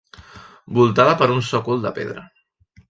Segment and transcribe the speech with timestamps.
[0.79, 2.29] Voltada per un sòcol de pedra.